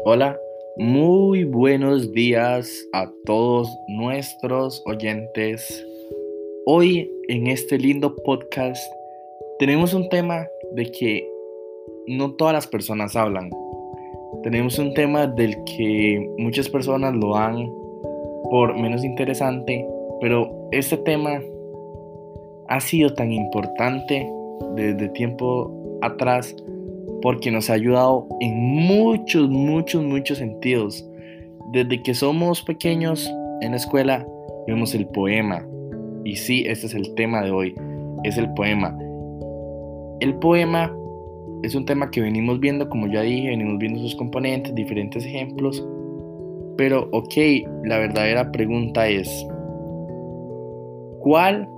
[0.00, 0.36] Hola,
[0.76, 5.86] muy buenos días a todos nuestros oyentes.
[6.66, 8.82] Hoy en este lindo podcast
[9.60, 11.28] tenemos un tema de que
[12.08, 13.48] no todas las personas hablan.
[14.42, 17.70] Tenemos un tema del que muchas personas lo dan
[18.50, 19.86] por menos interesante,
[20.20, 21.40] pero este tema
[22.68, 24.28] ha sido tan importante
[24.74, 25.70] desde tiempo
[26.02, 26.56] atrás
[27.22, 31.08] porque nos ha ayudado en muchos, muchos, muchos sentidos.
[31.72, 34.26] Desde que somos pequeños en la escuela
[34.66, 35.66] vemos el poema.
[36.24, 37.74] Y sí, este es el tema de hoy,
[38.24, 38.96] es el poema.
[40.20, 40.94] El poema
[41.62, 45.84] es un tema que venimos viendo, como ya dije, venimos viendo sus componentes, diferentes ejemplos.
[46.76, 47.34] Pero, ok,
[47.84, 49.28] la verdadera pregunta es,
[51.20, 51.68] ¿cuál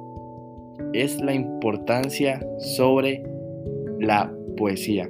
[0.94, 3.22] es la importancia sobre
[3.98, 5.08] la poesía?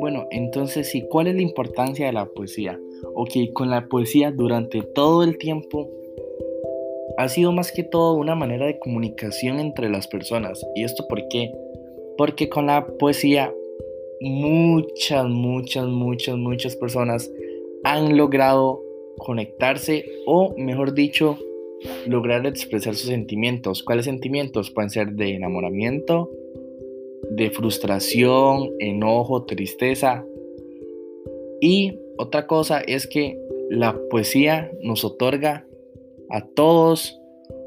[0.00, 2.78] Bueno, entonces sí, ¿cuál es la importancia de la poesía?
[3.14, 5.90] Ok, con la poesía durante todo el tiempo
[7.16, 10.64] ha sido más que todo una manera de comunicación entre las personas.
[10.74, 11.52] ¿Y esto por qué?
[12.16, 13.52] Porque con la poesía
[14.20, 17.30] muchas, muchas, muchas, muchas personas
[17.84, 18.82] han logrado
[19.18, 21.38] conectarse o, mejor dicho,
[22.06, 23.82] lograr expresar sus sentimientos.
[23.82, 24.70] ¿Cuáles sentimientos?
[24.70, 26.30] Pueden ser de enamoramiento,
[27.30, 30.24] de frustración, enojo, tristeza.
[31.60, 33.38] Y otra cosa es que
[33.70, 35.66] la poesía nos otorga
[36.30, 37.18] a todos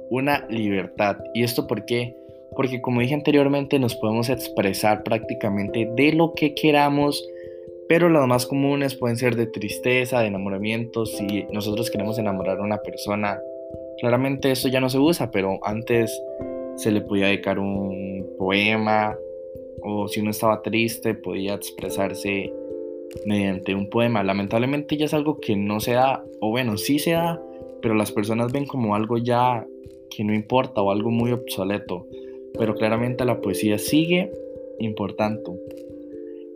[0.10, 1.18] una libertad.
[1.34, 2.16] ¿Y esto por qué?
[2.56, 7.28] Porque como dije anteriormente nos podemos expresar prácticamente de lo que queramos,
[7.88, 11.06] pero las más comunes pueden ser de tristeza, de enamoramiento.
[11.06, 13.40] Si nosotros queremos enamorar a una persona,
[14.00, 16.22] claramente esto ya no se usa, pero antes
[16.76, 19.18] se le podía dedicar un poema
[19.82, 22.52] o si uno estaba triste podía expresarse
[23.26, 24.24] mediante un poema.
[24.24, 27.42] Lamentablemente ya es algo que no se da, o bueno, sí se da,
[27.82, 29.66] pero las personas ven como algo ya
[30.10, 32.06] que no importa o algo muy obsoleto.
[32.58, 34.32] Pero claramente la poesía sigue
[34.80, 35.52] importante.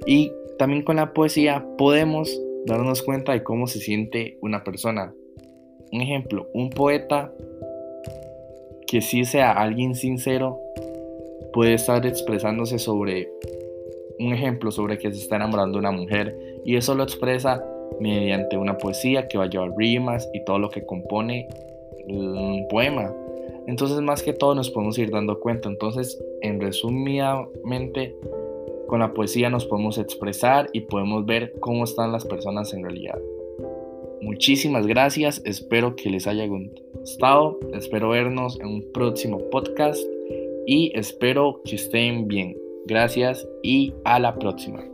[0.06, 5.14] Y también con la poesía podemos darnos cuenta de cómo se siente una persona.
[5.92, 7.34] Un ejemplo, un poeta
[8.88, 10.60] que sí sea alguien sincero
[11.54, 13.30] puede estar expresándose sobre
[14.20, 17.64] un ejemplo sobre que se está enamorando una mujer y eso lo expresa
[18.00, 21.48] mediante una poesía que va a llevar rimas y todo lo que compone
[22.08, 23.14] un poema.
[23.68, 25.70] Entonces más que todo nos podemos ir dando cuenta.
[25.70, 28.16] Entonces, en resumidamente,
[28.88, 33.20] con la poesía nos podemos expresar y podemos ver cómo están las personas en realidad.
[34.22, 40.02] Muchísimas gracias, espero que les haya gustado, espero vernos en un próximo podcast
[40.68, 42.56] y espero que estén bien.
[42.86, 44.91] Gracias y a la próxima.